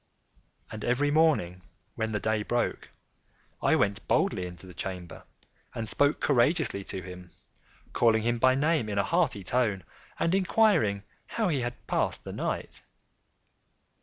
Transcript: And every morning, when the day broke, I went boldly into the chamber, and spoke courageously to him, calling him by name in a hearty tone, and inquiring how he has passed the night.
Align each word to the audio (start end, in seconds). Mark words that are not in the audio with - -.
And 0.71 0.83
every 0.83 1.11
morning, 1.11 1.61
when 1.93 2.11
the 2.11 2.19
day 2.19 2.41
broke, 2.41 2.89
I 3.61 3.75
went 3.75 4.07
boldly 4.07 4.47
into 4.47 4.65
the 4.65 4.73
chamber, 4.73 5.25
and 5.75 5.87
spoke 5.87 6.19
courageously 6.19 6.83
to 6.85 7.03
him, 7.03 7.29
calling 7.93 8.23
him 8.23 8.39
by 8.39 8.55
name 8.55 8.89
in 8.89 8.97
a 8.97 9.03
hearty 9.03 9.43
tone, 9.43 9.83
and 10.17 10.33
inquiring 10.33 11.03
how 11.27 11.49
he 11.49 11.61
has 11.61 11.73
passed 11.85 12.23
the 12.23 12.33
night. 12.33 12.81